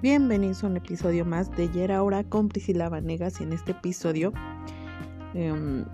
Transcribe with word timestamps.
Bienvenidos 0.00 0.62
a 0.62 0.68
un 0.68 0.76
episodio 0.76 1.24
más 1.24 1.50
de 1.56 1.64
Ayer 1.64 1.90
Ahora 1.90 2.22
con 2.22 2.48
Priscila 2.48 2.88
Vanegas 2.88 3.40
y 3.40 3.42
en 3.42 3.52
este 3.52 3.72
episodio 3.72 4.32
em, 5.34 5.84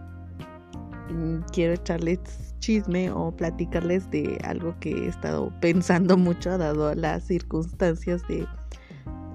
quiero 1.51 1.73
echarles 1.73 2.21
chisme 2.59 3.11
o 3.11 3.35
platicarles 3.35 4.11
de 4.11 4.39
algo 4.45 4.79
que 4.79 4.91
he 4.91 5.09
estado 5.09 5.51
pensando 5.63 6.19
mucho 6.19 6.59
dado 6.59 6.95
las 6.95 7.25
circunstancias 7.25 8.21
de, 8.29 8.47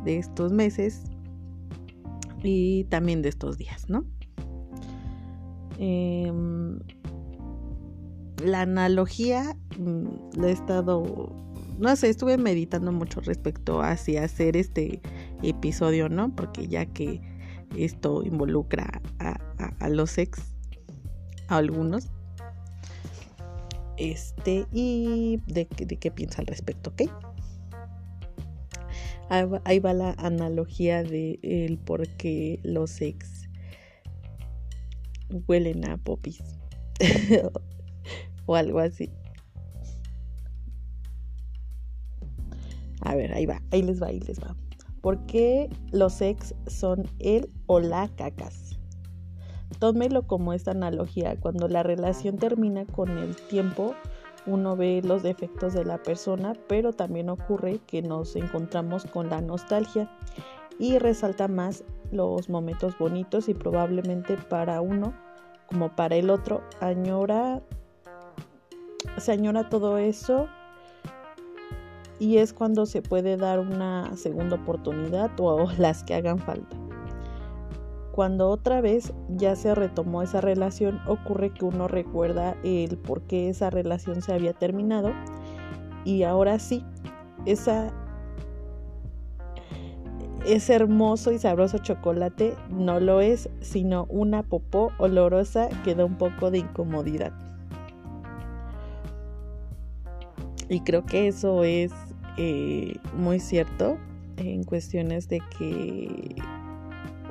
de 0.05 0.19
estos 0.19 0.51
meses 0.51 1.01
y 2.43 2.83
también 2.85 3.23
de 3.23 3.29
estos 3.29 3.57
días, 3.57 3.89
¿no? 3.89 4.05
Em, 5.79 6.77
la 8.45 8.61
analogía 8.61 9.57
mm, 9.79 10.39
la 10.39 10.49
he 10.49 10.51
estado 10.51 11.48
no 11.79 11.95
sé, 11.95 12.09
estuve 12.09 12.37
meditando 12.37 12.91
mucho 12.91 13.21
respecto 13.21 13.81
a 13.81 13.95
si 13.95 14.17
hacer 14.17 14.57
este 14.57 15.01
episodio, 15.43 16.09
¿no? 16.09 16.35
Porque 16.35 16.67
ya 16.67 16.85
que 16.85 17.21
esto 17.77 18.23
involucra 18.23 19.01
a, 19.19 19.89
los 19.89 20.17
ex, 20.17 20.53
a 21.47 21.57
algunos. 21.57 22.09
Este, 23.97 24.65
y 24.71 25.41
de, 25.47 25.67
qué 25.67 26.11
piensa 26.11 26.41
al 26.41 26.47
respecto, 26.47 26.89
¿ok? 26.91 27.09
Ahí 29.63 29.79
va, 29.79 29.93
la 29.93 30.11
analogía 30.17 31.03
de 31.03 31.39
el 31.43 31.77
por 31.77 32.07
qué 32.07 32.59
los 32.63 32.99
ex 32.99 33.47
huelen 35.47 35.87
a 35.87 35.97
popis 35.97 36.41
o 38.47 38.55
algo 38.55 38.79
así. 38.79 39.11
A 43.09 43.15
ver, 43.15 43.33
ahí 43.33 43.47
va, 43.47 43.59
ahí 43.71 43.81
les 43.81 43.99
va, 43.99 44.07
ahí 44.07 44.19
les 44.19 44.39
va. 44.39 44.55
¿Por 45.01 45.25
qué 45.25 45.67
los 45.91 46.21
ex 46.21 46.53
son 46.67 47.09
el 47.17 47.49
o 47.65 47.79
la 47.79 48.07
cacas? 48.09 48.77
Tómelo 49.79 50.27
como 50.27 50.53
esta 50.53 50.71
analogía. 50.71 51.35
Cuando 51.39 51.67
la 51.67 51.81
relación 51.81 52.37
termina 52.37 52.85
con 52.85 53.17
el 53.17 53.35
tiempo, 53.35 53.95
uno 54.45 54.75
ve 54.75 55.01
los 55.03 55.23
defectos 55.23 55.73
de 55.73 55.85
la 55.85 55.97
persona, 56.03 56.53
pero 56.67 56.93
también 56.93 57.31
ocurre 57.31 57.79
que 57.87 58.03
nos 58.03 58.35
encontramos 58.35 59.05
con 59.05 59.27
la 59.31 59.41
nostalgia 59.41 60.07
y 60.77 60.99
resalta 60.99 61.47
más 61.47 61.83
los 62.11 62.47
momentos 62.47 62.95
bonitos 62.99 63.49
y 63.49 63.55
probablemente 63.55 64.37
para 64.37 64.81
uno 64.81 65.15
como 65.65 65.95
para 65.95 66.15
el 66.15 66.29
otro 66.29 66.61
añora 66.79 67.63
se 69.17 69.31
añora 69.31 69.67
todo 69.69 69.97
eso 69.97 70.47
y 72.19 72.37
es 72.37 72.53
cuando 72.53 72.85
se 72.85 73.01
puede 73.01 73.37
dar 73.37 73.59
una 73.59 74.15
segunda 74.17 74.57
oportunidad 74.57 75.31
o 75.39 75.69
las 75.77 76.03
que 76.03 76.15
hagan 76.15 76.39
falta. 76.39 76.77
Cuando 78.11 78.49
otra 78.49 78.81
vez 78.81 79.13
ya 79.29 79.55
se 79.55 79.73
retomó 79.73 80.21
esa 80.21 80.41
relación, 80.41 80.99
ocurre 81.07 81.53
que 81.53 81.63
uno 81.63 81.87
recuerda 81.87 82.57
el 82.63 82.97
por 82.97 83.21
qué 83.21 83.49
esa 83.49 83.69
relación 83.69 84.21
se 84.21 84.33
había 84.33 84.51
terminado 84.51 85.13
y 86.03 86.23
ahora 86.23 86.59
sí, 86.59 86.83
esa, 87.45 87.93
ese 90.45 90.73
hermoso 90.73 91.31
y 91.31 91.39
sabroso 91.39 91.77
chocolate 91.77 92.55
no 92.69 92.99
lo 92.99 93.21
es, 93.21 93.49
sino 93.61 94.05
una 94.09 94.43
popó 94.43 94.91
olorosa 94.97 95.69
que 95.85 95.95
da 95.95 96.03
un 96.03 96.17
poco 96.17 96.51
de 96.51 96.59
incomodidad. 96.59 97.31
Y 100.67 100.81
creo 100.81 101.05
que 101.05 101.27
eso 101.27 101.63
es 101.63 101.91
eh, 102.41 102.95
muy 103.17 103.41
cierto 103.41 103.97
en 104.37 104.63
cuestiones 104.63 105.27
de 105.27 105.41
que, 105.57 106.35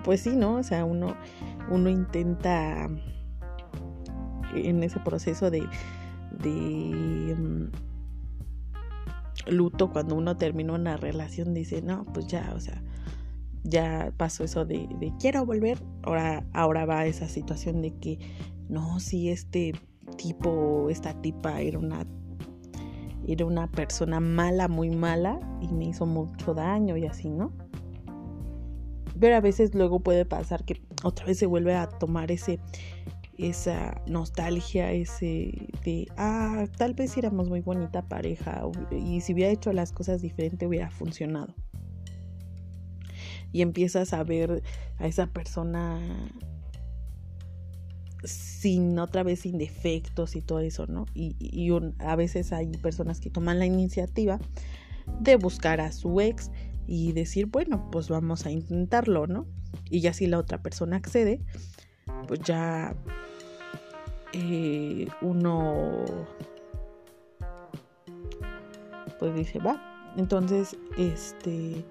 pues 0.04 0.20
sí, 0.20 0.36
¿no? 0.36 0.56
O 0.56 0.62
sea, 0.62 0.84
uno, 0.84 1.16
uno 1.70 1.88
intenta 1.88 2.90
en 4.54 4.82
ese 4.82 5.00
proceso 5.00 5.50
de, 5.50 5.62
mm, 6.42 7.70
luto, 9.50 9.90
cuando 9.90 10.14
uno 10.14 10.36
termina 10.36 10.74
una 10.74 10.98
relación, 10.98 11.54
dice, 11.54 11.80
no, 11.80 12.04
pues 12.12 12.26
ya, 12.26 12.52
o 12.54 12.60
sea, 12.60 12.82
ya 13.64 14.12
pasó 14.18 14.44
eso 14.44 14.66
de, 14.66 14.86
de 15.00 15.10
quiero 15.18 15.46
volver, 15.46 15.78
ahora, 16.02 16.44
ahora 16.52 16.84
va 16.84 17.06
esa 17.06 17.28
situación 17.28 17.80
de 17.80 17.94
que, 17.94 18.18
no, 18.68 19.00
si 19.00 19.30
este 19.30 19.72
tipo, 20.18 20.90
esta 20.90 21.18
tipa 21.22 21.62
era 21.62 21.78
una 21.78 22.04
era 23.28 23.44
una 23.44 23.70
persona 23.70 24.20
mala, 24.20 24.68
muy 24.68 24.90
mala 24.90 25.38
y 25.60 25.68
me 25.68 25.86
hizo 25.86 26.06
mucho 26.06 26.54
daño 26.54 26.96
y 26.96 27.06
así, 27.06 27.28
¿no? 27.28 27.52
Pero 29.20 29.36
a 29.36 29.40
veces 29.40 29.74
luego 29.74 30.00
puede 30.00 30.24
pasar 30.24 30.64
que 30.64 30.82
otra 31.02 31.26
vez 31.26 31.38
se 31.38 31.46
vuelve 31.46 31.74
a 31.74 31.88
tomar 31.88 32.30
ese 32.30 32.58
esa 33.38 34.02
nostalgia, 34.06 34.90
ese 34.90 35.68
de, 35.84 36.08
ah, 36.16 36.66
tal 36.76 36.94
vez 36.94 37.16
éramos 37.16 37.48
muy 37.48 37.60
bonita 37.60 38.02
pareja 38.02 38.62
y 38.90 39.20
si 39.20 39.32
hubiera 39.32 39.52
hecho 39.52 39.72
las 39.72 39.92
cosas 39.92 40.20
diferente 40.20 40.66
hubiera 40.66 40.90
funcionado. 40.90 41.54
Y 43.52 43.62
empiezas 43.62 44.12
a 44.12 44.24
ver 44.24 44.62
a 44.98 45.06
esa 45.06 45.28
persona 45.28 46.00
sin 48.24 48.98
otra 48.98 49.22
vez 49.22 49.40
sin 49.40 49.58
defectos 49.58 50.36
y 50.36 50.42
todo 50.42 50.60
eso, 50.60 50.86
¿no? 50.86 51.06
Y, 51.14 51.70
a 51.98 52.16
veces 52.16 52.52
hay 52.52 52.66
personas 52.68 53.20
que 53.20 53.30
toman 53.30 53.58
la 53.58 53.66
iniciativa 53.66 54.38
de 55.20 55.36
buscar 55.36 55.80
a 55.80 55.92
su 55.92 56.20
ex 56.20 56.50
y 56.86 57.12
decir, 57.12 57.46
bueno, 57.46 57.88
pues 57.90 58.08
vamos 58.08 58.46
a 58.46 58.50
intentarlo, 58.50 59.26
¿no? 59.26 59.46
Y 59.90 60.00
ya 60.00 60.12
si 60.12 60.26
la 60.26 60.38
otra 60.38 60.62
persona 60.62 60.96
accede, 60.96 61.40
pues 62.26 62.40
ya 62.40 62.96
eh, 64.32 65.06
uno 65.20 66.04
pues 69.18 69.34
dice, 69.34 69.58
va. 69.58 69.82
Entonces, 70.16 70.76
este 70.96 71.84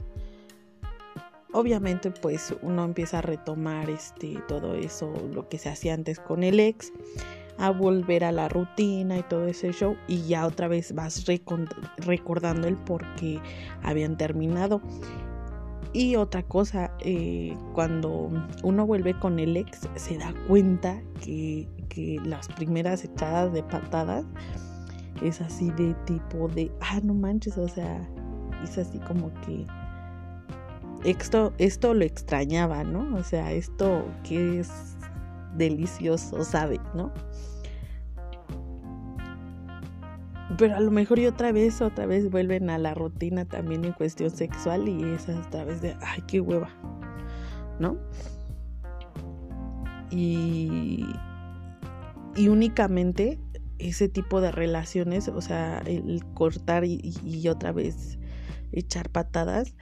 obviamente 1.53 2.11
pues 2.11 2.55
uno 2.61 2.83
empieza 2.85 3.19
a 3.19 3.21
retomar 3.21 3.89
este 3.89 4.41
todo 4.47 4.75
eso 4.75 5.13
lo 5.33 5.47
que 5.47 5.57
se 5.57 5.69
hacía 5.69 5.93
antes 5.93 6.19
con 6.19 6.43
el 6.43 6.59
ex 6.59 6.91
a 7.57 7.71
volver 7.71 8.23
a 8.23 8.31
la 8.31 8.49
rutina 8.49 9.17
y 9.17 9.23
todo 9.23 9.47
ese 9.47 9.71
show 9.71 9.95
y 10.07 10.21
ya 10.27 10.45
otra 10.45 10.67
vez 10.67 10.93
vas 10.93 11.25
recordando 11.97 12.67
el 12.67 12.75
por 12.75 13.03
qué 13.15 13.39
habían 13.83 14.17
terminado. 14.17 14.81
Y 15.93 16.15
otra 16.15 16.43
cosa 16.43 16.91
eh, 16.99 17.57
cuando 17.73 18.29
uno 18.61 18.85
vuelve 18.85 19.17
con 19.17 19.39
el 19.39 19.57
ex 19.57 19.89
se 19.95 20.17
da 20.17 20.33
cuenta 20.47 21.01
que, 21.23 21.67
que 21.89 22.19
las 22.23 22.47
primeras 22.49 23.03
echadas 23.03 23.51
de 23.53 23.63
patadas 23.63 24.25
es 25.23 25.41
así 25.41 25.71
de 25.71 25.95
tipo 26.05 26.47
de 26.49 26.71
ah 26.81 26.99
no 27.01 27.15
manches 27.15 27.57
o 27.57 27.67
sea 27.67 28.07
es 28.63 28.77
así 28.77 28.99
como 28.99 29.33
que 29.41 29.65
esto, 31.03 31.53
esto 31.57 31.93
lo 31.93 32.05
extrañaba, 32.05 32.83
¿no? 32.83 33.15
O 33.15 33.23
sea, 33.23 33.51
esto 33.51 34.05
que 34.23 34.59
es 34.59 34.69
delicioso, 35.55 36.43
sabe, 36.43 36.79
¿no? 36.93 37.11
Pero 40.57 40.75
a 40.75 40.79
lo 40.79 40.91
mejor 40.91 41.19
y 41.19 41.27
otra 41.27 41.51
vez, 41.51 41.81
otra 41.81 42.05
vez 42.05 42.29
vuelven 42.31 42.69
a 42.69 42.77
la 42.77 42.93
rutina 42.93 43.45
también 43.45 43.83
en 43.85 43.91
cuestión 43.91 44.31
sexual 44.31 44.87
y 44.87 45.03
es 45.03 45.27
otra 45.27 45.65
vez 45.65 45.81
de, 45.81 45.95
ay, 46.01 46.23
qué 46.27 46.39
hueva, 46.39 46.69
¿no? 47.79 47.97
Y, 50.09 51.05
y 52.35 52.47
únicamente 52.47 53.39
ese 53.77 54.07
tipo 54.07 54.39
de 54.41 54.51
relaciones, 54.51 55.27
o 55.27 55.41
sea, 55.41 55.79
el 55.85 56.23
cortar 56.33 56.85
y 56.85 57.47
otra 57.49 57.71
vez 57.73 58.17
echar 58.71 59.09
patadas, 59.09 59.75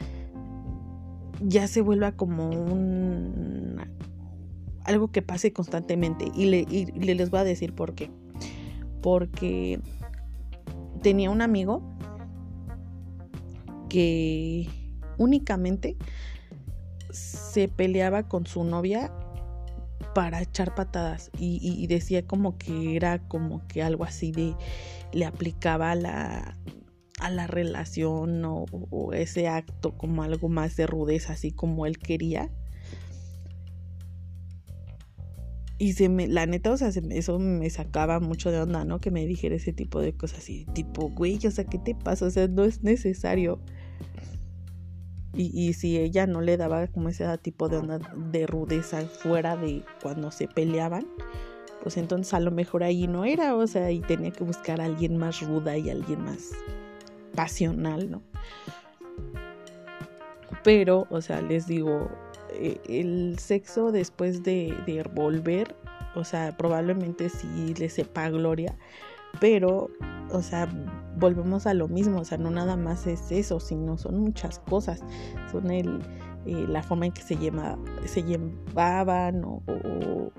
ya 1.47 1.67
se 1.67 1.81
vuelva 1.81 2.11
como 2.13 2.49
un 2.49 3.79
algo 4.83 5.11
que 5.11 5.21
pase 5.21 5.53
constantemente. 5.53 6.31
Y, 6.35 6.45
le, 6.45 6.65
les 7.15 7.29
voy 7.29 7.39
a 7.39 7.43
decir 7.43 7.73
por 7.73 7.95
qué. 7.95 8.09
Porque 9.01 9.79
tenía 11.01 11.29
un 11.29 11.41
amigo 11.41 11.81
que 13.89 14.67
únicamente 15.17 15.97
se 17.11 17.67
peleaba 17.67 18.27
con 18.27 18.45
su 18.45 18.63
novia 18.63 19.11
para 20.13 20.41
echar 20.41 20.75
patadas. 20.75 21.31
Y, 21.37 21.59
y, 21.61 21.87
decía 21.87 22.25
como 22.25 22.57
que 22.57 22.95
era 22.95 23.19
como 23.27 23.65
que 23.67 23.83
algo 23.83 24.03
así 24.03 24.31
de 24.31 24.55
le 25.13 25.25
aplicaba 25.25 25.95
la 25.95 26.57
a 27.19 27.29
la 27.29 27.47
relación 27.47 28.43
o, 28.45 29.13
ese 29.13 29.47
acto 29.47 29.97
como 29.97 30.23
algo 30.23 30.49
más 30.49 30.75
de 30.75 30.87
rudeza, 30.87 31.33
así 31.33 31.51
como 31.51 31.85
él 31.85 31.97
quería. 31.97 32.49
Y 35.77 35.93
se 35.93 36.07
me, 36.07 36.27
la 36.27 36.45
neta, 36.45 36.71
o 36.71 36.77
sea, 36.77 36.89
eso 37.09 37.37
me 37.37 37.69
sacaba 37.69 38.19
mucho 38.19 38.49
de 38.49 38.61
onda, 38.61 38.85
¿no? 38.85 38.99
Que 38.99 39.11
me 39.11 39.25
dijera 39.25 39.55
ese 39.55 39.73
tipo 39.73 39.99
de 39.99 40.15
cosas 40.15 40.39
así, 40.39 40.65
tipo, 40.73 41.09
güey, 41.09 41.37
o 41.45 41.51
sea, 41.51 41.65
¿qué 41.65 41.77
te 41.77 41.95
pasa? 41.95 42.25
O 42.25 42.29
sea, 42.29 42.47
no 42.47 42.63
es 42.63 42.83
necesario. 42.83 43.59
Y, 45.37 45.73
si 45.73 45.97
ella 45.97 46.27
no 46.27 46.39
le 46.39 46.55
daba 46.55 46.87
como 46.87 47.09
ese 47.09 47.25
tipo 47.39 47.67
de 47.67 47.75
onda 47.75 47.99
de 48.31 48.47
rudeza 48.47 49.01
fuera 49.01 49.57
de 49.57 49.83
cuando 50.01 50.31
se 50.31 50.47
peleaban, 50.47 51.05
pues 51.83 51.97
entonces 51.97 52.33
a 52.33 52.39
lo 52.39 52.51
mejor 52.51 52.85
ahí 52.85 53.05
no 53.05 53.25
era, 53.25 53.53
o 53.53 53.67
sea, 53.67 53.91
y 53.91 53.99
tenía 53.99 54.31
que 54.31 54.45
buscar 54.45 54.79
a 54.79 54.85
alguien 54.85 55.17
más 55.17 55.41
ruda 55.41 55.77
y 55.77 55.89
alguien 55.89 56.21
más 56.21 56.51
pasional, 57.35 58.09
¿no? 58.09 58.21
Pero, 60.63 61.05
o 61.09 61.21
sea, 61.21 61.41
les 61.41 61.67
digo, 61.67 62.09
eh, 62.53 62.79
el 62.87 63.37
sexo 63.39 63.91
después 63.91 64.43
de, 64.43 64.75
de 64.85 65.03
volver, 65.13 65.75
o 66.15 66.23
sea, 66.23 66.55
probablemente 66.57 67.29
sí 67.29 67.73
le 67.77 67.89
sepa 67.89 68.29
gloria, 68.29 68.75
pero, 69.39 69.89
o 70.31 70.41
sea, 70.41 70.67
volvemos 71.17 71.67
a 71.67 71.73
lo 71.73 71.87
mismo, 71.87 72.19
o 72.19 72.25
sea, 72.25 72.37
no 72.37 72.49
nada 72.49 72.77
más 72.77 73.07
es 73.07 73.31
eso, 73.31 73.59
sino 73.59 73.97
son 73.97 74.19
muchas 74.19 74.59
cosas, 74.59 75.03
son 75.51 75.71
el, 75.71 75.99
eh, 76.45 76.65
la 76.67 76.83
forma 76.83 77.07
en 77.07 77.11
que 77.11 77.21
se, 77.21 77.35
lleva, 77.35 77.77
se 78.05 78.23
llevaban 78.23 79.43
o, 79.43 79.61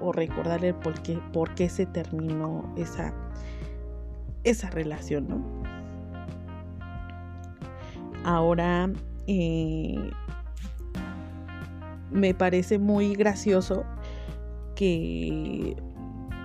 o, 0.00 0.12
recordar 0.12 0.64
el 0.64 0.74
por 0.74 1.00
qué, 1.02 1.18
por 1.32 1.54
qué 1.54 1.68
se 1.68 1.86
terminó 1.86 2.72
esa, 2.76 3.12
esa 4.44 4.70
relación, 4.70 5.28
¿no? 5.28 5.75
Ahora, 8.26 8.90
eh, 9.28 10.10
me 12.10 12.34
parece 12.34 12.76
muy 12.76 13.14
gracioso 13.14 13.84
que 14.74 15.76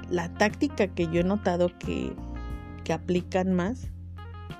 la 0.07 0.31
táctica 0.35 0.89
que 0.89 1.07
yo 1.07 1.21
he 1.21 1.23
notado 1.23 1.71
que, 1.79 2.13
que 2.83 2.93
aplican 2.93 3.53
más 3.53 3.89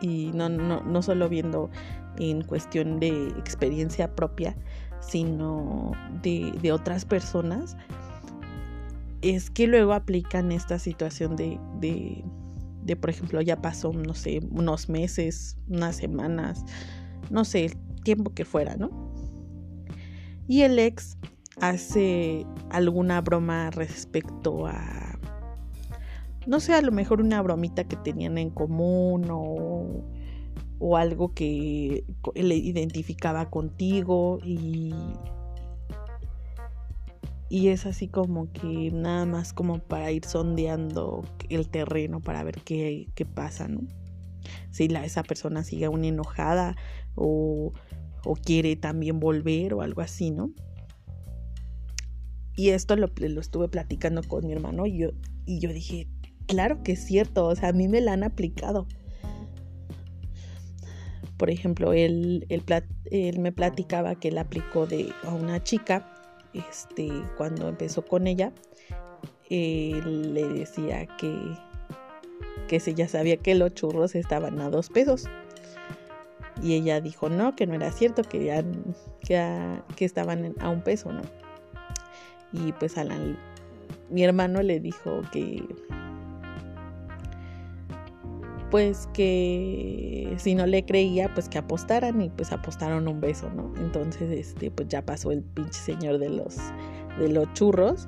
y 0.02 0.32
no, 0.34 0.50
no, 0.50 0.82
no 0.82 1.02
solo 1.04 1.30
viendo 1.30 1.70
en 2.18 2.42
cuestión 2.42 3.00
de 3.00 3.28
experiencia 3.38 4.16
propia, 4.16 4.56
sino 5.00 5.92
de, 6.24 6.52
de, 6.60 6.72
otras 6.72 7.06
personas, 7.06 7.78
es 9.22 9.52
que 9.52 9.68
luego 9.68 9.94
aplican 9.94 10.52
esta 10.52 10.80
situación 10.80 11.36
de, 11.36 11.60
de, 11.80 12.24
de, 12.82 12.96
por 12.96 13.12
ejemplo, 13.12 13.42
ya 13.42 13.62
pasó, 13.62 13.94
no 13.94 14.16
sé, 14.16 14.40
unos 14.50 14.90
meses, 14.90 15.56
unas 15.70 15.98
semanas, 15.98 16.66
no 17.32 17.46
sé, 17.46 17.66
el 17.66 17.78
tiempo 18.04 18.34
que 18.34 18.46
fuera, 18.46 18.76
¿no? 18.76 18.90
Y 20.48 20.62
el 20.62 20.78
ex 20.78 21.18
hace 21.60 22.46
alguna 22.70 23.22
broma 23.22 23.72
respecto 23.72 24.68
a 24.68 25.12
no 26.48 26.60
sé, 26.60 26.74
a 26.74 26.82
lo 26.82 26.92
mejor 26.92 27.22
una 27.22 27.42
bromita 27.42 27.84
que 27.84 27.96
tenían 27.96 28.38
en 28.38 28.50
común 28.50 29.28
o, 29.30 30.04
o 30.80 30.98
algo 30.98 31.34
que 31.34 32.04
le 32.34 32.56
identificaba 32.56 33.50
contigo 33.50 34.40
y, 34.44 34.94
y 37.50 37.68
es 37.68 37.86
así 37.86 38.08
como 38.08 38.52
que 38.52 38.92
nada 38.92 39.26
más 39.26 39.54
como 39.54 39.80
para 39.80 40.12
ir 40.12 40.26
sondeando 40.26 41.24
el 41.50 41.70
terreno 41.70 42.22
para 42.22 42.44
ver 42.44 42.62
qué, 42.64 43.08
qué 43.14 43.26
pasa, 43.26 43.68
¿no? 43.68 43.82
Si 44.72 44.88
la, 44.88 45.06
esa 45.06 45.24
persona 45.24 45.64
sigue 45.64 45.86
aún 45.86 46.06
enojada 46.06 46.76
o, 47.16 47.74
o, 48.26 48.36
quiere 48.36 48.76
también 48.76 49.20
volver 49.20 49.74
o 49.74 49.82
algo 49.82 50.02
así, 50.02 50.32
¿no? 50.32 50.52
Y 52.56 52.70
esto 52.70 52.96
lo, 52.96 53.12
lo 53.16 53.42
estuve 53.42 53.68
platicando 53.70 54.24
con 54.24 54.46
mi 54.46 54.54
hermano 54.54 54.86
y 54.86 54.98
yo, 54.98 55.10
y 55.46 55.60
yo 55.60 55.74
dije, 55.74 56.08
Claro 56.52 56.84
que 56.84 56.92
es 56.92 57.06
cierto, 57.06 57.48
o 57.48 57.56
sea, 57.56 57.70
a 57.70 57.72
mí 57.72 57.88
me 57.88 58.02
la 58.02 58.12
han 58.12 58.24
aplicado. 58.24 58.86
Por 61.38 61.50
ejemplo, 61.50 61.94
él, 61.94 62.46
él, 62.50 63.40
me 63.40 63.54
platicaba 63.54 64.16
que 64.16 64.28
él 64.28 64.38
aplicó 64.38 64.86
de, 64.86 65.14
a 65.24 65.34
una 65.34 65.64
chica, 65.64 66.14
este, 66.54 67.10
cuando 67.38 67.70
empezó 67.70 68.06
con 68.06 68.28
ella, 68.28 68.52
él 69.50 70.34
le 70.34 70.48
decía 70.50 71.08
que, 71.18 71.32
que 72.72 72.80
si 72.80 72.94
ya 72.94 73.06
sabía 73.10 73.36
que 73.36 73.54
los 73.54 73.74
churros 73.74 74.16
estaban 74.16 74.62
a 74.62 74.70
dos 74.70 74.88
pesos. 74.88 75.26
Y 76.64 76.76
ella 76.76 77.02
dijo 77.02 77.28
no, 77.28 77.54
que 77.54 77.68
no 77.68 77.74
era 77.74 77.92
cierto, 77.92 78.24
que 78.24 78.46
ya 78.46 78.64
que, 79.98 80.06
estaban 80.06 80.56
a 80.62 80.70
un 80.70 80.82
peso, 80.82 81.12
¿no? 81.12 81.22
Y 82.54 82.72
pues 82.72 82.98
a 82.98 83.04
mi 84.10 84.24
hermano 84.24 84.62
le 84.62 84.80
dijo 84.80 85.22
que 85.34 85.66
pues 88.70 89.10
que 89.14 90.34
si 90.38 90.56
no 90.56 90.66
le 90.66 90.86
creía, 90.86 91.34
pues 91.34 91.50
que 91.50 91.58
apostaran 91.58 92.22
y 92.22 92.30
pues 92.30 92.54
apostaron 92.54 93.06
un 93.10 93.20
beso, 93.20 93.50
¿no? 93.50 93.74
Entonces, 93.82 94.32
este, 94.32 94.72
pues 94.72 94.88
ya 94.88 95.06
pasó 95.06 95.34
el 95.34 95.42
pinche 95.42 95.82
señor 95.82 96.20
de 96.20 96.30
los, 96.30 96.56
de 97.20 97.28
los 97.28 97.52
churros 97.52 98.08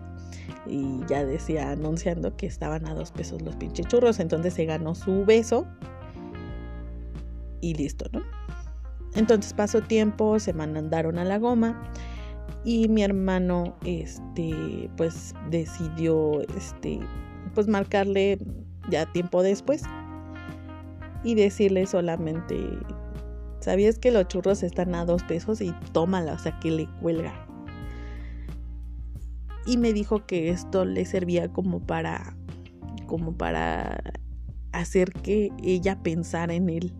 y 0.68 1.00
ya 1.07 1.25
decía 1.25 1.72
anunciando 1.72 2.36
que 2.36 2.45
estaban 2.45 2.88
a 2.88 2.94
dos 2.94 3.12
pesos 3.12 3.42
los 3.42 3.56
pinches 3.56 3.88
churros, 3.88 4.19
entonces 4.19 4.54
se 4.54 4.66
ganó 4.66 4.95
su 4.95 5.25
beso 5.25 5.66
y 7.62 7.74
listo, 7.74 8.06
¿no? 8.12 8.22
Entonces 9.16 9.54
pasó 9.54 9.81
tiempo, 9.81 10.40
se 10.40 10.54
mandaron 10.54 11.19
a 11.19 11.24
la 11.24 11.38
goma 11.38 11.81
y 12.66 12.88
mi 12.88 13.04
hermano, 13.04 13.75
este, 13.86 14.90
pues 14.98 15.34
decidió, 15.50 16.42
este, 16.56 17.00
pues 17.54 17.68
marcarle 17.68 18.40
ya 18.90 19.06
tiempo 19.12 19.44
después 19.44 19.84
y 21.24 21.36
decirle 21.36 21.86
solamente, 21.86 22.57
¿sabías 23.60 24.00
que 24.00 24.12
los 24.12 24.28
churros 24.28 24.63
están 24.63 24.95
a 24.95 25.06
dos 25.06 25.24
pesos 25.24 25.62
y 25.62 25.74
tómala, 25.92 26.34
o 26.34 26.40
sea, 26.40 26.57
que 26.60 26.72
le 26.72 26.88
cuelga? 27.01 27.43
Y 29.65 29.77
me 29.77 29.94
dijo 29.94 30.25
que 30.25 30.50
esto 30.50 30.86
le 30.86 31.06
servía 31.06 31.48
como 31.51 31.80
para, 31.80 32.36
como 33.07 33.38
para 33.38 34.01
hacer 34.71 35.12
que 35.13 35.51
ella 35.63 36.01
pensara 36.04 36.54
en 36.54 36.69
él. 36.69 36.94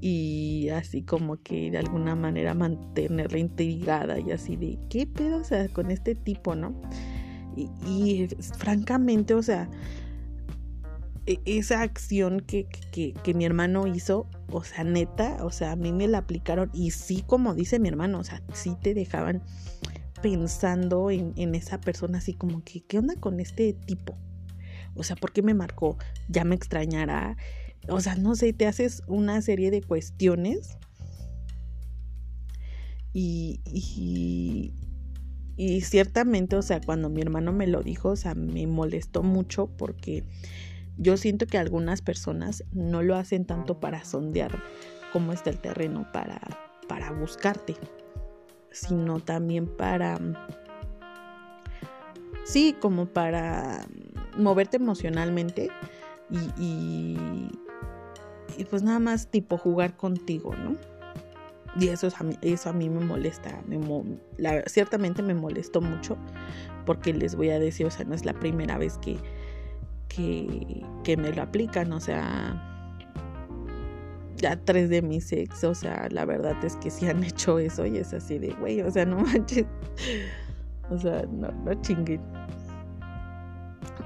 Y 0.00 0.68
así 0.70 1.02
como 1.02 1.42
que 1.42 1.70
de 1.70 1.78
alguna 1.78 2.14
manera 2.14 2.54
mantenerla 2.54 3.38
intrigada 3.38 4.18
y 4.18 4.30
así 4.30 4.56
de, 4.56 4.78
¿qué 4.88 5.06
pedo? 5.06 5.38
O 5.38 5.44
sea, 5.44 5.68
con 5.68 5.90
este 5.90 6.14
tipo, 6.14 6.54
¿no? 6.54 6.74
Y, 7.56 8.28
francamente, 8.58 9.34
o 9.34 9.42
sea, 9.42 9.68
e, 11.26 11.38
esa 11.44 11.82
acción 11.82 12.40
que, 12.40 12.66
mi 13.34 13.44
hermano 13.44 13.86
hizo, 13.86 14.26
o 14.50 14.64
sea, 14.64 14.84
neta, 14.84 15.44
o 15.44 15.50
sea, 15.50 15.72
a 15.72 15.76
mí 15.76 15.92
me 15.92 16.08
la 16.08 16.18
aplicaron 16.18 16.70
y 16.72 16.92
sí, 16.92 17.22
como 17.26 17.54
dice 17.54 17.78
mi 17.78 17.88
hermano, 17.88 18.20
o 18.20 18.24
sea, 18.24 18.42
sí 18.54 18.76
te 18.80 18.94
dejaban 18.94 19.42
pensando 20.22 21.10
en, 21.10 21.54
esa 21.54 21.80
persona 21.80 22.18
así 22.18 22.34
como 22.34 22.62
que, 22.64 22.80
¿qué 22.82 22.98
onda 22.98 23.14
con 23.16 23.40
este 23.40 23.72
tipo? 23.72 24.16
O 24.94 25.02
sea, 25.02 25.16
¿por 25.16 25.32
qué 25.32 25.42
me 25.42 25.54
marcó? 25.54 25.96
¿Ya 26.28 26.44
me 26.44 26.54
extrañará? 26.54 27.36
O 27.88 28.00
sea, 28.00 28.14
no 28.16 28.34
sé, 28.34 28.52
te 28.52 28.66
haces 28.66 29.02
una 29.06 29.40
serie 29.42 29.70
de 29.70 29.82
cuestiones 29.82 30.76
y, 33.12 33.60
y, 33.64 34.74
y 35.56 35.80
ciertamente, 35.82 36.56
o 36.56 36.62
sea, 36.62 36.80
cuando 36.80 37.08
mi 37.08 37.20
hermano 37.22 37.52
me 37.52 37.66
lo 37.66 37.82
dijo, 37.82 38.10
o 38.10 38.16
sea, 38.16 38.34
me 38.34 38.66
molestó 38.66 39.22
mucho 39.22 39.68
porque 39.76 40.24
yo 40.96 41.16
siento 41.16 41.46
que 41.46 41.58
algunas 41.58 42.02
personas 42.02 42.64
no 42.72 43.02
lo 43.02 43.16
hacen 43.16 43.46
tanto 43.46 43.80
para 43.80 44.04
sondear 44.04 44.62
cómo 45.12 45.32
está 45.32 45.50
el 45.50 45.58
terreno, 45.58 46.06
para, 46.12 46.40
para 46.88 47.10
buscarte, 47.12 47.74
sino 48.70 49.20
también 49.20 49.66
para, 49.66 50.18
sí, 52.44 52.76
como 52.80 53.06
para 53.06 53.86
moverte 54.36 54.76
emocionalmente 54.76 55.70
y, 56.30 57.16
y, 58.56 58.64
pues 58.70 58.82
nada 58.82 58.98
más 58.98 59.28
tipo 59.28 59.56
jugar 59.56 59.96
contigo, 59.96 60.54
¿no? 60.54 60.76
Y 61.78 61.88
eso, 61.88 62.08
a 62.18 62.24
mí, 62.24 62.36
eso 62.42 62.70
a 62.70 62.72
mí 62.72 62.88
me 62.88 63.00
molesta, 63.00 63.62
ciertamente 64.66 65.22
me 65.22 65.34
molestó 65.34 65.80
mucho 65.80 66.16
porque 66.84 67.12
les 67.12 67.36
voy 67.36 67.50
a 67.50 67.58
decir, 67.58 67.86
o 67.86 67.90
sea, 67.90 68.04
no 68.04 68.14
es 68.14 68.24
la 68.24 68.34
primera 68.34 68.76
vez 68.76 68.98
que 68.98 69.18
que, 71.02 71.16
me 71.16 71.32
lo 71.32 71.42
aplican, 71.42 71.92
o 71.92 72.00
sea, 72.00 72.79
ya 74.40 74.56
tres 74.56 74.88
de 74.88 75.02
mis 75.02 75.32
ex, 75.32 75.64
o 75.64 75.74
sea, 75.74 76.08
la 76.10 76.24
verdad 76.24 76.56
es 76.64 76.76
que 76.76 76.90
sí 76.90 77.06
han 77.06 77.22
hecho 77.24 77.58
eso 77.58 77.86
y 77.86 77.98
es 77.98 78.12
así 78.12 78.38
de, 78.38 78.52
güey, 78.54 78.80
o 78.80 78.90
sea, 78.90 79.04
no 79.04 79.18
manches, 79.18 79.66
o 80.90 80.98
sea, 80.98 81.24
no, 81.30 81.50
no 81.52 81.74
chinguen. 81.82 82.20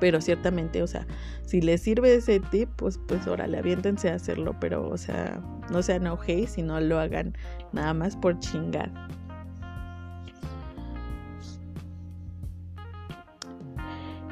Pero 0.01 0.21
ciertamente, 0.21 0.83
o 0.83 0.87
sea, 0.87 1.07
si 1.45 1.61
les 1.61 1.81
sirve 1.81 2.15
ese 2.15 2.41
tip, 2.41 2.69
pues, 2.77 2.99
pues 3.07 3.27
órale, 3.27 3.59
aviéntense 3.59 4.11
a 4.11 4.17
hacerlo, 4.17 4.57
pero, 4.61 4.89
o 4.89 4.97
sea, 4.97 5.41
no 5.71 5.83
sean 5.83 6.07
ojéis 6.07 6.59
y 6.59 6.63
no 6.63 6.81
lo 6.81 6.99
hagan 6.99 7.37
nada 7.73 7.95
más 7.95 8.17
por 8.17 8.39
chingar. 8.41 8.91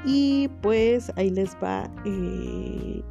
Y 0.05 0.49
pues 0.61 1.13
ahí 1.17 1.31
les 1.31 1.57
va 1.63 1.89
eh, 2.05 3.03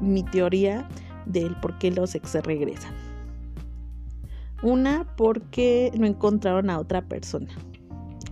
mi 0.00 0.22
teoría 0.24 0.86
del 1.28 1.54
por 1.56 1.78
qué 1.78 1.90
los 1.90 2.14
ex 2.14 2.34
regresan. 2.34 2.94
Una 4.62 5.06
porque 5.16 5.92
no 5.96 6.06
encontraron 6.06 6.68
a 6.70 6.78
otra 6.78 7.02
persona. 7.02 7.50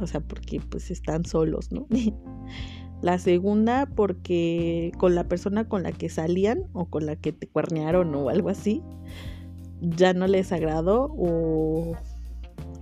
O 0.01 0.07
sea, 0.07 0.21
porque 0.21 0.61
pues 0.61 0.91
están 0.91 1.25
solos, 1.25 1.71
¿no? 1.73 1.87
La 3.03 3.19
segunda 3.19 3.87
porque 3.87 4.91
con 4.99 5.15
la 5.15 5.25
persona 5.25 5.69
con 5.69 5.83
la 5.83 5.93
que 5.93 6.09
salían 6.09 6.65
o 6.73 6.87
con 6.87 7.05
la 7.05 7.15
que 7.15 7.31
te 7.31 7.47
cuernearon 7.47 8.15
o 8.15 8.31
algo 8.31 8.49
así, 8.49 8.83
ya 9.81 10.15
no 10.15 10.27
les 10.27 10.51
agradó 10.51 11.15
o, 11.17 11.95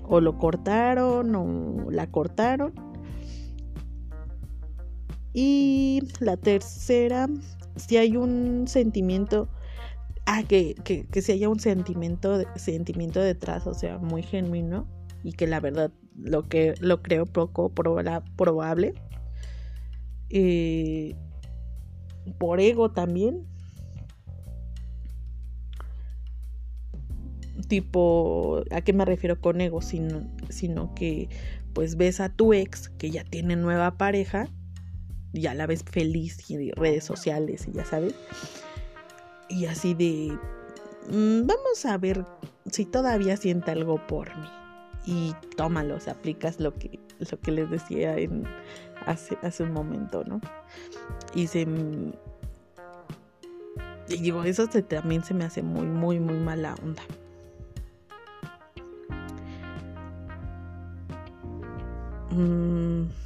o 0.04 0.20
lo 0.20 0.38
cortaron 0.38 1.34
o 1.34 1.90
la 1.90 2.10
cortaron. 2.10 2.72
Y 5.32 6.02
la 6.20 6.36
tercera, 6.36 7.28
si 7.74 7.96
hay 7.96 8.16
un 8.16 8.68
sentimiento, 8.68 9.48
ah, 10.26 10.42
que, 10.46 10.74
que, 10.84 11.06
que 11.06 11.22
si 11.22 11.32
haya 11.32 11.48
un 11.48 11.60
sentimiento, 11.60 12.42
sentimiento 12.56 13.20
detrás, 13.20 13.66
o 13.66 13.74
sea, 13.74 13.98
muy 13.98 14.22
genuino 14.22 14.86
y 15.22 15.32
que 15.32 15.46
la 15.46 15.60
verdad 15.60 15.90
lo 16.16 16.48
que 16.48 16.74
lo 16.80 17.02
creo 17.02 17.26
poco 17.26 17.70
probable. 17.70 18.94
Eh, 20.30 21.14
por 22.38 22.60
ego 22.60 22.90
también. 22.90 23.46
Tipo, 27.68 28.62
¿a 28.70 28.80
qué 28.82 28.92
me 28.92 29.04
refiero 29.04 29.40
con 29.40 29.60
ego? 29.60 29.80
Sino, 29.80 30.28
sino 30.48 30.94
que 30.94 31.28
pues 31.72 31.96
ves 31.96 32.20
a 32.20 32.28
tu 32.28 32.52
ex 32.52 32.88
que 32.88 33.10
ya 33.10 33.24
tiene 33.24 33.56
nueva 33.56 33.96
pareja, 33.96 34.48
ya 35.32 35.54
la 35.54 35.66
ves 35.66 35.82
feliz 35.82 36.50
y 36.50 36.70
redes 36.72 37.04
sociales 37.04 37.66
y 37.68 37.72
ya 37.72 37.84
sabes. 37.84 38.14
Y 39.48 39.66
así 39.66 39.94
de, 39.94 40.38
mm, 41.08 41.46
vamos 41.46 41.84
a 41.84 41.96
ver 41.98 42.24
si 42.70 42.84
todavía 42.84 43.36
siente 43.36 43.70
algo 43.70 44.04
por 44.06 44.36
mí 44.36 44.48
y 45.06 45.34
tómalo, 45.56 45.96
o 45.96 46.10
aplicas 46.10 46.60
lo 46.60 46.74
que, 46.74 46.98
lo 47.18 47.38
que 47.40 47.50
les 47.50 47.70
decía 47.70 48.16
en, 48.16 48.44
hace, 49.06 49.38
hace 49.42 49.62
un 49.62 49.72
momento, 49.72 50.24
¿no? 50.24 50.40
Y 51.34 51.46
se... 51.46 51.66
Y 54.06 54.18
digo, 54.20 54.44
eso 54.44 54.66
también 54.68 55.24
se 55.24 55.32
me 55.32 55.44
hace 55.44 55.62
muy, 55.62 55.86
muy, 55.86 56.20
muy 56.20 56.38
mala 56.38 56.74
onda. 56.82 57.02
Mm. 62.30 63.23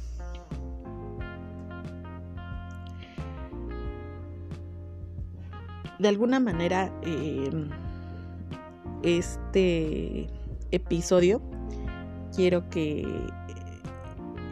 De 5.99 6.07
alguna 6.07 6.39
manera, 6.39 6.91
em, 7.03 7.69
este 9.03 10.27
episodio 10.71 11.41
quiero 12.35 12.69
que 12.69 13.05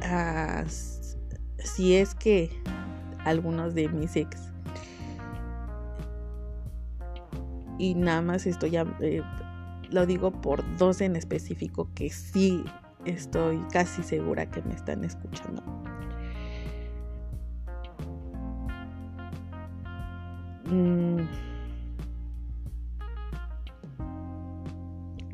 ah, 0.04 0.66
si 0.68 1.96
es 1.96 2.16
que 2.16 2.50
algunos 3.24 3.74
de 3.74 3.90
mis 3.90 4.16
ex 4.16 4.52
y 7.78 7.94
nada 7.94 8.22
más 8.22 8.46
estoy 8.46 8.76
eh, 8.78 9.22
lo 9.90 10.06
digo 10.06 10.32
por 10.32 10.64
dos 10.78 11.02
en 11.02 11.16
específico 11.16 11.90
que 11.94 12.10
sí 12.10 12.64
estoy 13.06 13.60
casi 13.72 14.04
segura 14.04 14.50
que 14.50 14.62
me 14.64 14.74
están 14.74 15.04
escuchando. 15.04 15.64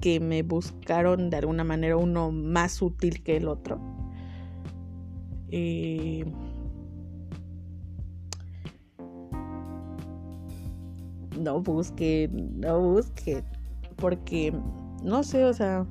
Que 0.03 0.19
me 0.19 0.43
buscaron 0.43 1.29
de 1.29 1.37
alguna 1.37 1.63
manera 1.63 1.95
uno 1.95 2.29
más 2.29 2.81
útil 2.81 3.23
que 3.23 3.37
el 3.37 3.47
otro. 3.47 3.79
Eh, 5.47 6.25
no 11.39 11.61
busque, 11.61 12.29
no 12.33 12.81
busque, 12.81 13.45
porque 13.95 14.53
no 15.01 15.23
sé, 15.23 15.45
o 15.45 15.53
sea, 15.53 15.87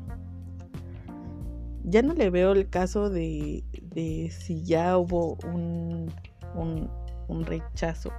ya 1.85 2.03
no 2.03 2.13
le 2.13 2.29
veo 2.29 2.53
el 2.53 2.69
caso 2.69 3.09
de, 3.09 3.65
de 3.95 4.31
si 4.31 4.63
ya 4.63 4.99
hubo 4.99 5.39
un, 5.43 6.13
un, 6.55 6.91
un 7.29 7.47
rechazo, 7.47 8.13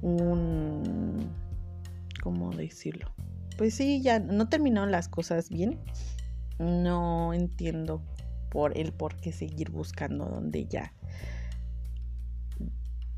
un 0.00 1.45
¿cómo 2.26 2.50
decirlo? 2.50 3.06
Pues 3.56 3.74
sí, 3.74 4.02
ya 4.02 4.18
no 4.18 4.48
terminaron 4.48 4.90
las 4.90 5.08
cosas 5.08 5.48
bien. 5.48 5.78
No 6.58 7.32
entiendo 7.32 8.02
por 8.50 8.76
el 8.76 8.92
por 8.92 9.14
qué 9.14 9.30
seguir 9.30 9.70
buscando 9.70 10.24
donde 10.24 10.66
ya 10.66 10.92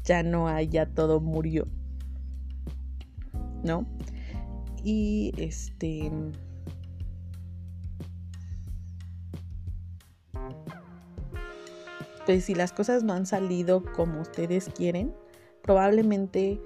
ya 0.05 0.23
no 0.23 0.47
hay, 0.47 0.69
ya 0.69 0.85
todo 0.85 1.21
murió. 1.21 1.67
¿No? 3.65 3.87
Y 4.85 5.33
este 5.39 6.13
pues 12.27 12.45
si 12.45 12.55
las 12.55 12.73
cosas 12.73 13.05
no 13.05 13.15
han 13.15 13.25
salido 13.25 13.83
como 13.97 14.21
ustedes 14.21 14.69
quieren, 14.69 15.15
probablemente 15.63 16.61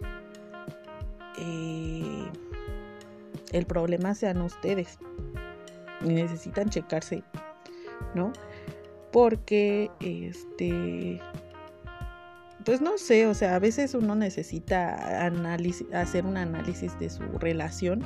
el 3.52 3.66
problema 3.66 4.14
sean 4.14 4.40
ustedes 4.42 4.98
y 6.04 6.08
necesitan 6.08 6.68
checarse, 6.68 7.22
¿no? 8.14 8.32
Porque, 9.12 9.90
este, 10.00 11.20
pues 12.64 12.80
no 12.80 12.98
sé, 12.98 13.26
o 13.26 13.34
sea, 13.34 13.56
a 13.56 13.58
veces 13.58 13.94
uno 13.94 14.14
necesita 14.14 15.26
hacer 15.92 16.24
un 16.24 16.36
análisis 16.36 16.98
de 16.98 17.10
su 17.10 17.22
relación 17.38 18.02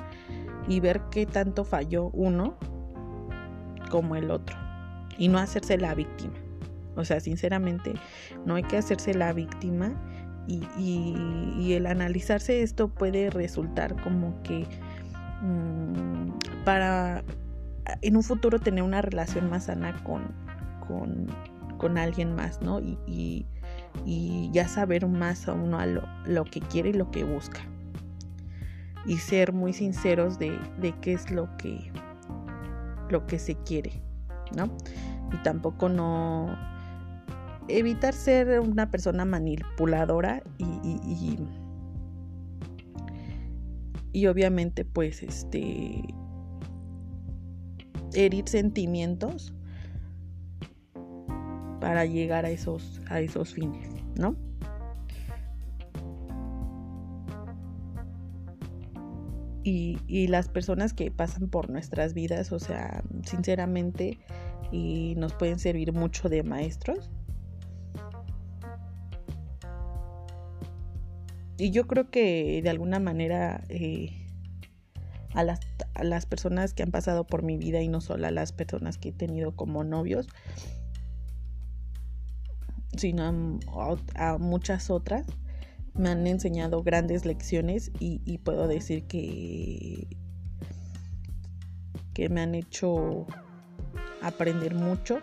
y 0.68 0.80
ver 0.80 1.00
qué 1.10 1.26
tanto 1.26 1.64
falló 1.64 2.10
uno 2.10 2.56
como 3.90 4.16
el 4.16 4.30
otro 4.30 4.56
y 5.18 5.28
no 5.28 5.38
hacerse 5.38 5.78
la 5.78 5.94
víctima. 5.94 6.34
O 6.96 7.04
sea, 7.04 7.20
sinceramente, 7.20 7.94
no 8.44 8.54
hay 8.54 8.62
que 8.62 8.78
hacerse 8.78 9.14
la 9.14 9.32
víctima 9.32 9.94
y, 10.48 11.72
el 11.72 11.86
analizarse 11.86 12.62
esto 12.62 12.88
puede 12.88 13.30
resultar 13.30 14.00
como 14.02 14.42
que 14.42 14.66
para 16.64 17.22
en 18.02 18.16
un 18.16 18.22
futuro 18.22 18.58
tener 18.58 18.82
una 18.82 19.02
relación 19.02 19.48
más 19.50 19.64
sana 19.64 19.94
con, 20.04 20.34
con, 21.78 21.98
alguien 21.98 22.34
más, 22.34 22.60
¿no? 22.62 22.80
Y, 22.80 23.46
ya 24.52 24.68
saber 24.68 25.06
más 25.06 25.48
a 25.48 25.52
uno 25.52 25.78
a 25.78 25.86
lo, 25.86 26.44
que 26.44 26.60
quiere 26.60 26.90
y 26.90 26.92
lo 26.92 27.10
que 27.10 27.24
busca. 27.24 27.60
Y 29.06 29.18
ser 29.18 29.52
muy 29.52 29.72
sinceros 29.72 30.38
de, 30.38 30.58
de 30.80 30.92
qué 31.00 31.12
es 31.12 31.30
lo 31.30 31.56
que, 31.56 31.90
lo 33.08 33.26
que 33.26 33.38
se 33.38 33.54
quiere, 33.54 34.02
¿no? 34.54 34.70
Y 35.32 35.36
tampoco 35.42 35.88
no, 35.88 36.56
evitar 37.68 38.14
ser 38.14 38.60
una 38.60 38.90
persona 38.90 39.24
manipuladora 39.24 40.42
y, 40.58 40.64
y, 40.64 41.38
obviamente 44.24 44.86
pues 44.86 45.22
este 45.22 46.02
herir 48.14 48.48
sentimientos 48.48 49.52
para 51.80 52.06
llegar 52.06 52.46
a 52.46 52.50
esos 52.50 53.02
a 53.10 53.20
esos 53.20 53.52
fines, 53.52 53.90
¿no? 54.18 54.34
Y, 59.62 59.98
y, 60.06 60.28
las 60.28 60.48
personas 60.48 60.94
que 60.94 61.10
pasan 61.10 61.48
por 61.48 61.70
nuestras 61.70 62.14
vidas, 62.14 62.52
o 62.52 62.60
sea, 62.60 63.02
sinceramente, 63.24 64.20
y 64.70 65.14
nos 65.16 65.34
pueden 65.34 65.58
servir 65.58 65.92
mucho 65.92 66.28
de 66.28 66.44
maestros. 66.44 67.10
Y 71.58 71.70
yo 71.70 71.86
creo 71.86 72.10
que 72.10 72.60
de 72.62 72.70
alguna 72.70 73.00
manera 73.00 73.64
eh, 73.68 74.10
a, 75.34 75.42
las, 75.44 76.26
personas 76.26 76.74
que 76.74 76.82
han 76.82 76.90
pasado 76.90 77.26
por 77.26 77.42
mi 77.42 77.56
vida 77.56 77.80
y 77.82 77.88
no 77.88 78.00
solo 78.00 78.26
a 78.26 78.30
las 78.30 78.52
personas 78.52 78.98
que 78.98 79.10
he 79.10 79.12
tenido 79.12 79.54
como 79.54 79.84
novios, 79.84 80.28
sino 82.96 83.58
a, 84.14 84.38
muchas 84.38 84.90
otras, 84.90 85.26
me 85.94 86.10
han 86.10 86.26
enseñado 86.26 86.82
grandes 86.82 87.24
lecciones 87.24 87.90
y, 88.00 88.20
y, 88.24 88.38
puedo 88.38 88.68
decir 88.68 89.04
que, 89.04 90.08
que 92.12 92.28
me 92.28 92.42
han 92.42 92.54
hecho 92.54 93.26
aprender 94.22 94.74
mucho 94.74 95.20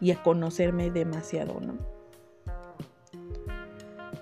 y 0.00 0.10
a 0.10 0.22
conocerme 0.22 0.90
demasiado, 0.90 1.60
¿no? 1.60 1.93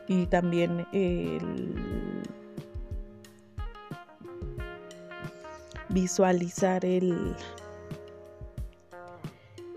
Y 0.09 0.27
también 0.27 0.87
el, 0.93 2.23
visualizar 5.89 6.85
el 6.85 7.37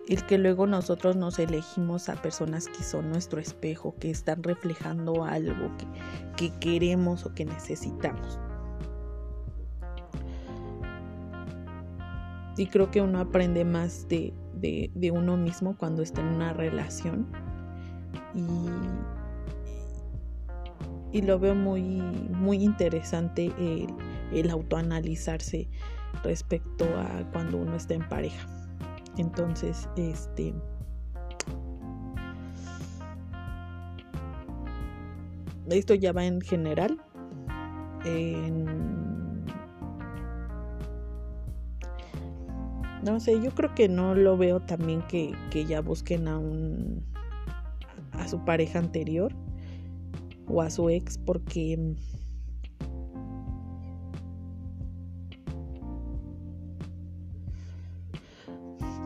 el 0.08 0.26
que 0.26 0.38
luego 0.38 0.68
nosotros 0.68 1.16
nos 1.16 1.40
elegimos 1.40 2.10
a 2.10 2.16
personas 2.16 2.68
que 2.68 2.84
son 2.84 3.10
nuestro 3.10 3.40
espejo, 3.40 3.96
que 4.00 4.12
están 4.12 4.44
reflejando 4.44 5.24
algo 5.24 5.72
que, 6.36 6.52
queremos 6.60 7.26
o 7.26 7.34
que 7.34 7.46
necesitamos. 7.46 8.40
Y 12.58 12.68
creo 12.68 12.92
que 12.92 13.02
uno 13.02 13.20
aprende 13.20 13.66
más 13.66 14.08
de, 14.08 14.34
uno 15.12 15.38
mismo 15.38 15.76
cuando 15.78 16.04
está 16.04 16.22
en 16.22 16.28
una 16.28 16.54
relación. 16.54 17.28
Y, 18.36 18.46
lo 21.22 21.40
veo 21.40 21.56
muy, 21.56 21.82
muy 21.82 22.64
interesante 22.64 23.52
el, 23.58 23.88
el 24.32 24.50
autoanalizarse 24.50 25.68
respecto 26.24 26.86
a 26.98 27.24
cuando 27.32 27.58
uno 27.58 27.76
está 27.76 27.94
en 27.94 28.08
pareja. 28.08 28.48
Entonces, 29.18 29.88
este... 29.96 30.54
Esto 35.70 35.96
ya 35.96 36.12
va 36.12 36.26
en 36.26 36.42
general. 36.42 37.02
No 43.04 43.20
sé, 43.20 43.42
yo 43.42 43.52
creo 43.52 43.74
que 43.74 43.88
no 43.88 44.16
lo 44.16 44.38
veo 44.38 44.60
también 44.60 45.02
que, 45.08 45.34
que 45.50 45.66
ya 45.66 45.82
busquen 45.82 46.28
a 46.28 46.38
un 46.38 47.04
a 48.14 48.28
su 48.28 48.44
pareja 48.46 48.80
anterior 48.80 49.34
o 50.48 50.62
a 50.62 50.70
su 50.70 50.90
ex 50.90 51.18
porque 51.18 51.96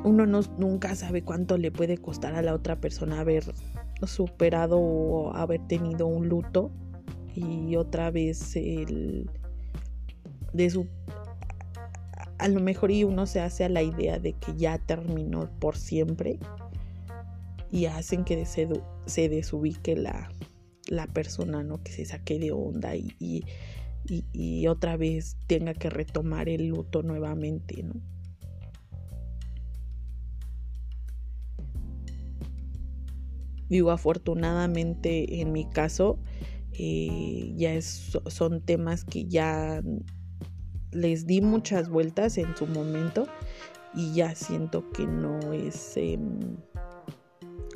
uno 0.04 0.26
no, 0.26 0.42
nunca 0.58 0.96
sabe 0.96 1.24
cuánto 1.24 1.58
le 1.58 1.72
puede 1.72 1.98
costar 1.98 2.36
a 2.36 2.42
la 2.42 2.54
otra 2.54 2.80
persona 2.80 3.20
haber 3.20 3.44
superado 4.04 4.80
o 4.80 5.34
haber 5.34 5.66
tenido 5.68 6.08
un 6.08 6.30
luto 6.30 6.72
y 7.36 7.76
otra 7.76 8.12
vez 8.12 8.56
el 8.56 9.30
de 10.54 10.70
su 10.70 10.88
a 12.38 12.48
lo 12.48 12.62
mejor 12.62 12.92
y 12.92 13.04
uno 13.04 13.26
se 13.26 13.42
hace 13.42 13.66
a 13.66 13.70
la 13.70 13.84
idea 13.84 14.18
de 14.18 14.34
que 14.34 14.56
ya 14.56 14.78
terminó 14.78 15.50
por 15.60 15.76
siempre 15.78 16.40
y 17.70 17.86
hacen 17.86 18.24
que 18.24 18.46
se 18.46 19.30
desubique 19.30 19.96
la, 19.96 20.30
la 20.90 21.08
persona, 21.08 21.64
¿no? 21.64 21.82
Que 21.84 21.92
se 21.92 22.06
saque 22.06 22.40
de 22.40 22.52
onda 22.52 22.96
y, 22.96 23.16
y, 23.20 23.44
y 24.34 24.68
otra 24.68 24.98
vez 24.98 25.38
tenga 25.48 25.74
que 25.74 25.90
retomar 25.90 26.50
el 26.50 26.68
luto 26.68 27.04
nuevamente, 27.04 27.84
¿no? 27.84 27.94
Digo, 33.70 33.92
afortunadamente 33.92 35.42
en 35.42 35.52
mi 35.52 35.70
caso, 35.70 36.18
eh, 36.74 37.54
ya 37.56 37.80
son 37.82 38.62
temas 38.62 39.04
que 39.06 39.26
ya 39.26 39.84
les 40.92 41.28
di 41.28 41.42
muchas 41.42 41.88
vueltas 41.88 42.38
en 42.40 42.56
su 42.58 42.66
momento 42.66 43.28
y 43.94 44.14
ya 44.14 44.34
siento 44.34 44.90
que 44.90 45.06
no 45.06 45.54
es, 45.54 45.98
em, 45.98 46.58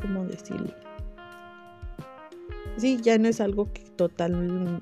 ¿cómo 0.02 0.26
decirlo? 0.26 0.83
Sí, 2.78 3.00
ya 3.02 3.18
no 3.18 3.28
es 3.28 3.40
algo 3.40 3.72
que 3.72 3.84
total 3.96 4.82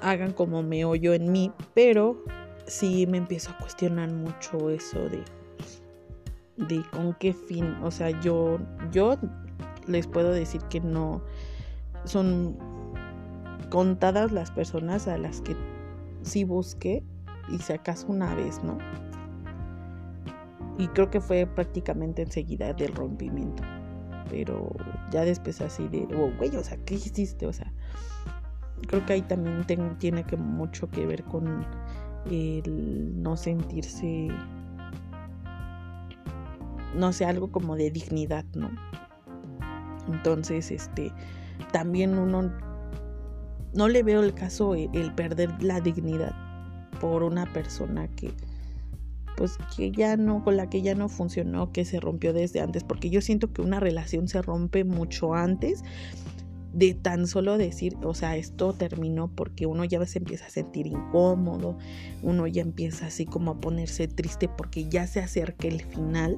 hagan 0.00 0.32
como 0.32 0.62
me 0.62 0.84
oyo 0.84 1.14
en 1.14 1.32
mí, 1.32 1.50
pero 1.74 2.22
sí 2.66 3.06
me 3.06 3.18
empiezo 3.18 3.52
a 3.52 3.58
cuestionar 3.58 4.10
mucho 4.10 4.70
eso 4.70 4.98
de 5.08 5.22
de 6.56 6.82
con 6.90 7.14
qué 7.14 7.32
fin. 7.32 7.76
O 7.82 7.90
sea, 7.90 8.10
yo, 8.20 8.58
yo 8.90 9.16
les 9.86 10.06
puedo 10.06 10.30
decir 10.32 10.62
que 10.62 10.80
no 10.80 11.22
son 12.04 12.56
contadas 13.70 14.32
las 14.32 14.50
personas 14.50 15.08
a 15.08 15.18
las 15.18 15.40
que 15.40 15.56
sí 16.22 16.44
busqué 16.44 17.02
y 17.50 17.58
si 17.58 17.72
acaso 17.72 18.06
una 18.08 18.34
vez, 18.34 18.62
¿no? 18.62 18.78
Y 20.78 20.88
creo 20.88 21.10
que 21.10 21.20
fue 21.20 21.46
prácticamente 21.46 22.22
enseguida 22.22 22.72
del 22.72 22.94
rompimiento. 22.94 23.62
Pero 24.30 24.70
ya 25.10 25.22
después 25.24 25.60
así 25.60 25.88
de, 25.88 26.08
oh, 26.16 26.30
güey, 26.38 26.54
o 26.56 26.64
sea, 26.64 26.78
¿qué 26.84 26.94
hiciste? 26.94 27.46
O 27.46 27.52
sea, 27.52 27.72
creo 28.86 29.04
que 29.04 29.14
ahí 29.14 29.22
también 29.22 29.64
tiene 29.98 30.24
que 30.24 30.36
mucho 30.36 30.90
que 30.90 31.06
ver 31.06 31.24
con 31.24 31.66
el 32.30 33.22
no 33.22 33.36
sentirse 33.36 34.28
no 36.94 37.12
sé, 37.12 37.24
algo 37.24 37.50
como 37.50 37.76
de 37.76 37.90
dignidad, 37.90 38.44
¿no? 38.54 38.70
Entonces, 40.08 40.70
este, 40.70 41.12
también 41.72 42.18
uno 42.18 42.52
no 43.74 43.88
le 43.88 44.02
veo 44.02 44.22
el 44.22 44.34
caso 44.34 44.74
e, 44.74 44.88
el, 44.92 45.12
perder 45.14 45.62
la 45.62 45.80
dignidad 45.80 46.34
por 47.00 47.22
una 47.22 47.52
persona 47.52 48.08
que 48.08 48.32
pues 49.36 49.58
que 49.76 49.90
ya 49.90 50.16
no 50.16 50.42
con 50.44 50.56
la 50.56 50.68
que 50.68 50.82
ya 50.82 50.94
no 50.94 51.08
funcionó, 51.08 51.72
que 51.72 51.84
se 51.84 52.00
rompió 52.00 52.32
desde 52.32 52.60
antes, 52.60 52.84
porque 52.84 53.10
yo 53.10 53.20
siento 53.20 53.52
que 53.52 53.62
una 53.62 53.80
relación 53.80 54.28
se 54.28 54.42
rompe 54.42 54.84
mucho 54.84 55.34
antes 55.34 55.82
de 56.74 56.94
tan 56.94 57.26
solo 57.28 57.56
decir, 57.56 57.96
o 58.02 58.14
sea, 58.14 58.36
esto 58.36 58.72
terminó 58.72 59.28
porque 59.28 59.66
uno 59.66 59.84
ya 59.84 60.04
se 60.06 60.18
empieza 60.18 60.46
a 60.46 60.50
sentir 60.50 60.88
incómodo, 60.88 61.78
uno 62.22 62.46
ya 62.48 62.62
empieza 62.62 63.06
así 63.06 63.26
como 63.26 63.52
a 63.52 63.60
ponerse 63.60 64.08
triste 64.08 64.48
porque 64.48 64.88
ya 64.88 65.06
se 65.06 65.20
acerca 65.20 65.68
el 65.68 65.82
final. 65.82 66.36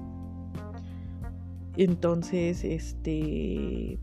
Entonces, 1.78 2.64
este 2.64 3.98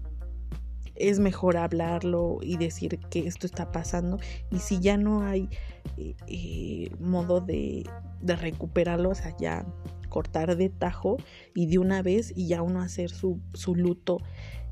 es 0.96 1.20
mejor 1.20 1.58
hablarlo 1.58 2.40
y 2.42 2.58
decir 2.58 3.00
que 3.10 3.28
esto 3.28 3.46
está 3.48 3.72
pasando 3.72 4.20
y 4.52 4.60
si 4.60 4.80
ya 4.80 4.98
no 4.98 5.22
hay 5.22 5.50
eh, 5.98 6.16
eh, 6.28 6.90
modo 7.00 7.42
de, 7.42 7.84
recuperarlo, 8.22 9.10
o 9.10 9.16
sea, 9.16 9.36
ya 9.38 9.66
cortar 10.10 10.56
de 10.56 10.70
tajo 10.70 11.18
y 11.56 11.66
de 11.68 11.80
una 11.80 12.02
vez 12.02 12.32
y 12.36 12.48
ya 12.48 12.62
uno 12.62 12.82
hacer 12.82 13.10
su, 13.10 13.42
su 13.54 13.76
luto 13.76 14.20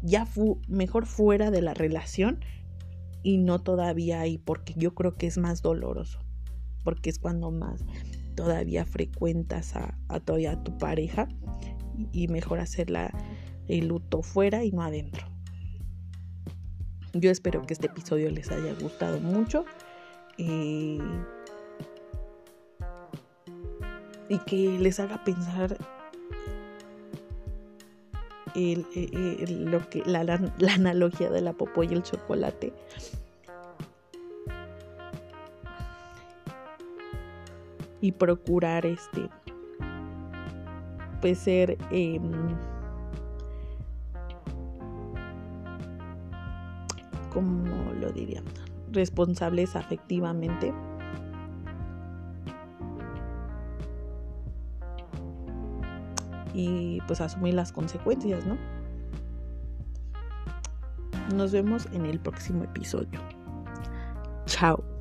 ya 0.03 0.27
mejor 0.67 1.05
fuera 1.05 1.51
de 1.51 1.61
la 1.61 1.73
relación 1.73 2.39
y 3.23 3.37
no 3.37 3.59
todavía 3.59 4.21
ahí 4.21 4.37
porque 4.37 4.73
yo 4.77 4.93
creo 4.93 5.15
que 5.15 5.27
es 5.27 5.37
más 5.37 5.61
doloroso 5.61 6.19
porque 6.83 7.09
es 7.09 7.19
cuando 7.19 7.51
más 7.51 7.83
todavía 8.35 8.85
frecuentas 8.85 9.75
a, 9.75 9.97
a, 10.07 10.15
a 10.15 10.63
tu 10.63 10.77
pareja 10.77 11.27
y 12.11 12.27
mejor 12.27 12.59
hacerla 12.59 13.11
el 13.67 13.87
luto 13.87 14.21
fuera 14.21 14.63
y 14.63 14.71
no 14.71 14.81
adentro. 14.81 15.30
Yo 17.13 17.29
espero 17.29 17.65
que 17.65 17.73
este 17.73 17.87
episodio 17.87 18.29
les 18.31 18.51
haya 18.51 18.73
gustado 18.79 19.19
mucho 19.19 19.65
y 20.37 20.99
que 24.45 24.77
les 24.79 24.99
haga 24.99 25.23
pensar 25.23 25.77
lo 28.55 29.89
que, 29.89 30.03
la, 30.05 30.39
analogía 30.73 31.29
de 31.29 31.41
la 31.41 31.53
popo 31.53 31.83
y 31.83 31.87
el 31.87 32.03
chocolate. 32.03 32.73
Y 37.99 38.13
procurar 38.13 38.85
este 38.85 39.29
puede 41.21 41.35
ser 41.35 41.77
em, 41.91 42.55
como 47.33 47.93
lo 47.99 48.11
diría 48.11 48.43
responsables 48.91 49.75
afectivamente. 49.75 50.73
Y 56.53 56.99
pues 57.07 57.21
asumir 57.21 57.53
las 57.53 57.71
consecuencias 57.71 58.45
no 58.45 58.57
nos 61.33 61.53
vemos 61.53 61.87
en 61.93 62.05
el 62.05 62.19
próximo 62.19 62.63
episodio. 62.63 63.19
Chao 64.45 65.00